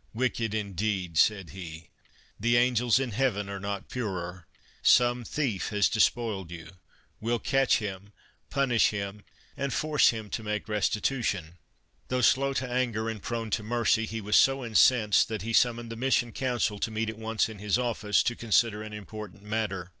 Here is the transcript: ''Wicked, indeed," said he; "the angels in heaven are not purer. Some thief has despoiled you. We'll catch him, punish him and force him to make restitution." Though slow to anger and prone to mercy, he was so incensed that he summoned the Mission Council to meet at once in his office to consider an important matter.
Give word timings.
''Wicked, 0.12 0.52
indeed," 0.52 1.16
said 1.16 1.48
he; 1.48 1.88
"the 2.38 2.58
angels 2.58 2.98
in 2.98 3.12
heaven 3.12 3.48
are 3.48 3.58
not 3.58 3.88
purer. 3.88 4.46
Some 4.82 5.24
thief 5.24 5.70
has 5.70 5.88
despoiled 5.88 6.50
you. 6.50 6.72
We'll 7.22 7.38
catch 7.38 7.78
him, 7.78 8.12
punish 8.50 8.88
him 8.88 9.24
and 9.56 9.72
force 9.72 10.10
him 10.10 10.28
to 10.28 10.42
make 10.42 10.68
restitution." 10.68 11.56
Though 12.08 12.20
slow 12.20 12.52
to 12.52 12.68
anger 12.68 13.08
and 13.08 13.22
prone 13.22 13.48
to 13.52 13.62
mercy, 13.62 14.04
he 14.04 14.20
was 14.20 14.36
so 14.36 14.62
incensed 14.62 15.28
that 15.28 15.40
he 15.40 15.54
summoned 15.54 15.90
the 15.90 15.96
Mission 15.96 16.32
Council 16.32 16.78
to 16.80 16.90
meet 16.90 17.08
at 17.08 17.16
once 17.16 17.48
in 17.48 17.58
his 17.58 17.78
office 17.78 18.22
to 18.24 18.36
consider 18.36 18.82
an 18.82 18.92
important 18.92 19.42
matter. 19.42 19.92